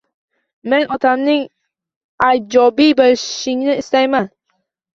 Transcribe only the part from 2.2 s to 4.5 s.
iyjobiy boʻlishingni istayman